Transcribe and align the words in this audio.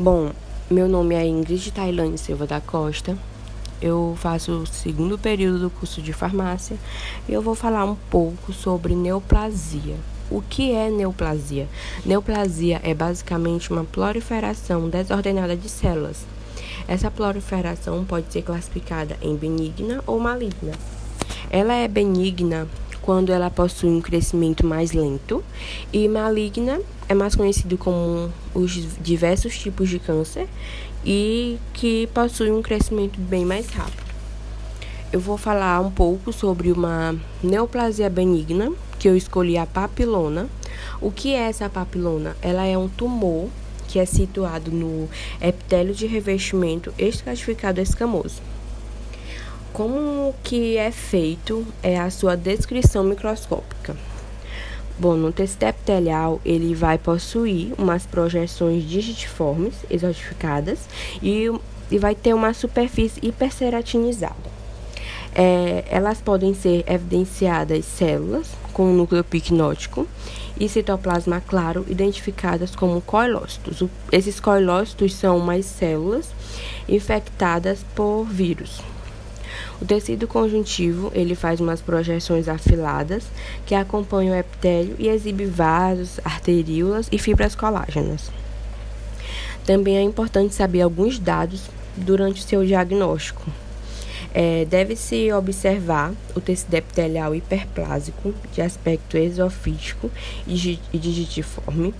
Bom, 0.00 0.30
meu 0.70 0.88
nome 0.88 1.16
é 1.16 1.26
Ingrid 1.26 1.72
Tailane 1.72 2.16
Silva 2.16 2.46
da 2.46 2.60
Costa. 2.60 3.18
Eu 3.82 4.16
faço 4.20 4.52
o 4.52 4.64
segundo 4.64 5.18
período 5.18 5.58
do 5.58 5.70
curso 5.70 6.00
de 6.00 6.12
farmácia 6.12 6.76
e 7.28 7.32
eu 7.32 7.42
vou 7.42 7.56
falar 7.56 7.84
um 7.84 7.96
pouco 8.08 8.52
sobre 8.52 8.94
neoplasia. 8.94 9.96
O 10.30 10.40
que 10.40 10.70
é 10.70 10.88
neoplasia? 10.88 11.66
Neoplasia 12.06 12.80
é 12.84 12.94
basicamente 12.94 13.72
uma 13.72 13.82
proliferação 13.82 14.88
desordenada 14.88 15.56
de 15.56 15.68
células. 15.68 16.24
Essa 16.86 17.10
proliferação 17.10 18.04
pode 18.04 18.32
ser 18.32 18.42
classificada 18.42 19.18
em 19.20 19.34
benigna 19.34 20.00
ou 20.06 20.20
maligna. 20.20 20.74
Ela 21.50 21.74
é 21.74 21.88
benigna 21.88 22.68
quando 23.08 23.32
ela 23.32 23.48
possui 23.48 23.88
um 23.88 24.02
crescimento 24.02 24.66
mais 24.66 24.92
lento, 24.92 25.42
e 25.90 26.06
maligna 26.06 26.78
é 27.08 27.14
mais 27.14 27.34
conhecido 27.34 27.78
como 27.78 28.30
os 28.52 28.70
diversos 29.00 29.58
tipos 29.58 29.88
de 29.88 29.98
câncer 29.98 30.46
e 31.02 31.56
que 31.72 32.06
possui 32.12 32.50
um 32.50 32.60
crescimento 32.60 33.18
bem 33.18 33.46
mais 33.46 33.70
rápido. 33.70 34.12
Eu 35.10 35.20
vou 35.20 35.38
falar 35.38 35.80
um 35.80 35.90
pouco 35.90 36.34
sobre 36.34 36.70
uma 36.70 37.16
neoplasia 37.42 38.10
benigna, 38.10 38.70
que 38.98 39.08
eu 39.08 39.16
escolhi 39.16 39.56
a 39.56 39.64
papilona. 39.64 40.46
O 41.00 41.10
que 41.10 41.32
é 41.32 41.48
essa 41.48 41.66
papilona? 41.66 42.36
Ela 42.42 42.66
é 42.66 42.76
um 42.76 42.90
tumor 42.90 43.48
que 43.86 43.98
é 43.98 44.04
situado 44.04 44.70
no 44.70 45.08
epitélio 45.40 45.94
de 45.94 46.06
revestimento 46.06 46.92
estratificado 46.98 47.80
escamoso. 47.80 48.57
Como 49.78 50.34
que 50.42 50.76
é 50.76 50.90
feito 50.90 51.64
é 51.84 52.00
a 52.00 52.10
sua 52.10 52.36
descrição 52.36 53.04
microscópica. 53.04 53.96
Bom, 54.98 55.14
no 55.14 55.30
tecido 55.30 55.62
epitelial, 55.66 56.40
ele 56.44 56.74
vai 56.74 56.98
possuir 56.98 57.74
umas 57.78 58.04
projeções 58.04 58.82
digitiformes, 58.82 59.74
exotificadas, 59.88 60.80
e, 61.22 61.48
e 61.92 61.96
vai 61.96 62.16
ter 62.16 62.34
uma 62.34 62.52
superfície 62.52 63.24
hiperceratinizada. 63.24 64.34
É, 65.32 65.84
elas 65.88 66.20
podem 66.20 66.54
ser 66.54 66.82
evidenciadas 66.88 67.84
células 67.84 68.48
com 68.72 68.92
núcleo 68.92 69.22
picnótico 69.22 70.08
e 70.58 70.68
citoplasma 70.68 71.40
claro, 71.40 71.86
identificadas 71.88 72.74
como 72.74 73.00
coilócitos. 73.00 73.88
esses 74.10 74.40
coilócitos 74.40 75.14
são 75.14 75.38
mais 75.38 75.66
células 75.66 76.30
infectadas 76.88 77.86
por 77.94 78.24
vírus. 78.24 78.82
O 79.80 79.84
tecido 79.84 80.26
conjuntivo, 80.26 81.12
ele 81.14 81.36
faz 81.36 81.60
umas 81.60 81.80
projeções 81.80 82.48
afiladas 82.48 83.24
que 83.64 83.74
acompanham 83.74 84.34
o 84.34 84.38
epitélio 84.38 84.96
e 84.98 85.08
exibe 85.08 85.44
vasos, 85.46 86.18
arteríolas 86.24 87.08
e 87.12 87.18
fibras 87.18 87.54
colágenas. 87.54 88.30
Também 89.64 89.96
é 89.96 90.02
importante 90.02 90.54
saber 90.54 90.82
alguns 90.82 91.18
dados 91.18 91.62
durante 91.96 92.40
o 92.40 92.44
seu 92.44 92.64
diagnóstico. 92.64 93.42
É, 94.34 94.64
Deve-se 94.66 95.32
observar 95.32 96.12
o 96.34 96.40
tecido 96.40 96.74
epitelial 96.74 97.34
hiperplásico 97.34 98.34
de 98.52 98.60
aspecto 98.60 99.16
exofítico 99.16 100.10
e 100.46 100.98
digitiforme. 100.98 101.94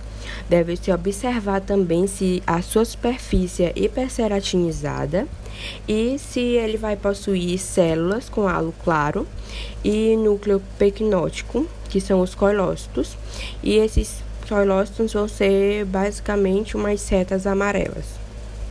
Deve-se 0.47 0.91
observar 0.91 1.61
também 1.61 2.05
se 2.07 2.43
a 2.45 2.61
sua 2.61 2.85
superfície 2.85 3.63
é 3.63 3.73
hiperceratinizada 3.75 5.27
e 5.87 6.17
se 6.19 6.39
ele 6.39 6.77
vai 6.77 6.95
possuir 6.95 7.57
células 7.59 8.29
com 8.29 8.47
halo 8.47 8.73
claro 8.83 9.27
e 9.83 10.15
núcleo 10.15 10.61
pequinótico, 10.77 11.67
que 11.89 11.99
são 11.99 12.21
os 12.21 12.35
coilócitos, 12.35 13.17
e 13.63 13.75
esses 13.75 14.23
coilócitos 14.47 15.13
vão 15.13 15.27
ser 15.27 15.85
basicamente 15.85 16.77
umas 16.77 17.01
setas 17.01 17.45
amarelas. 17.47 18.28